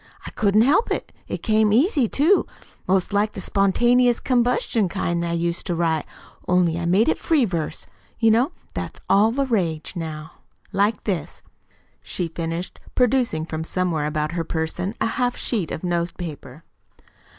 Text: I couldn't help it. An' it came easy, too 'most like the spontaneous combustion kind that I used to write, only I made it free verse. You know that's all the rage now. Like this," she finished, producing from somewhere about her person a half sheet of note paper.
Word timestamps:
I 0.25 0.31
couldn't 0.31 0.63
help 0.63 0.89
it. 0.89 1.11
An' 1.29 1.35
it 1.35 1.43
came 1.43 1.71
easy, 1.71 2.07
too 2.09 2.47
'most 2.87 3.13
like 3.13 3.33
the 3.33 3.39
spontaneous 3.39 4.19
combustion 4.19 4.89
kind 4.89 5.21
that 5.21 5.29
I 5.29 5.33
used 5.33 5.67
to 5.67 5.75
write, 5.75 6.07
only 6.47 6.79
I 6.79 6.85
made 6.87 7.07
it 7.07 7.19
free 7.19 7.45
verse. 7.45 7.85
You 8.17 8.31
know 8.31 8.51
that's 8.73 8.99
all 9.07 9.29
the 9.31 9.45
rage 9.45 9.93
now. 9.95 10.31
Like 10.71 11.03
this," 11.03 11.43
she 12.01 12.27
finished, 12.29 12.79
producing 12.95 13.45
from 13.45 13.63
somewhere 13.63 14.07
about 14.07 14.31
her 14.31 14.43
person 14.43 14.95
a 14.99 15.05
half 15.05 15.37
sheet 15.37 15.69
of 15.69 15.83
note 15.83 16.17
paper. 16.17 16.63